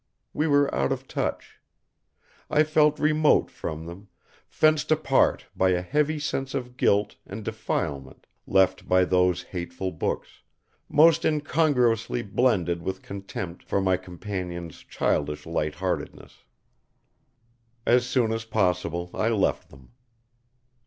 We 0.33 0.47
were 0.47 0.73
out 0.73 0.91
of 0.91 1.07
touch. 1.07 1.59
I 2.49 2.63
felt 2.63 2.97
remote 2.97 3.51
from 3.51 3.85
them; 3.85 4.07
fenced 4.47 4.89
apart 4.91 5.45
by 5.55 5.69
a 5.69 5.83
heavy 5.83 6.17
sense 6.17 6.55
of 6.55 6.75
guilt 6.75 7.17
and 7.23 7.45
defilement 7.45 8.25
left 8.47 8.89
by 8.89 9.05
those 9.05 9.43
hateful 9.43 9.91
books, 9.91 10.41
most 10.89 11.23
incongruously 11.23 12.23
blended 12.23 12.81
with 12.81 13.03
contempt 13.03 13.61
for 13.61 13.79
my 13.79 13.95
companions' 13.95 14.79
childish 14.79 15.45
light 15.45 15.75
heartedness. 15.75 16.45
As 17.85 18.03
soon 18.03 18.31
as 18.33 18.43
possible, 18.43 19.11
I 19.13 19.29
left 19.29 19.69
them. 19.69 19.91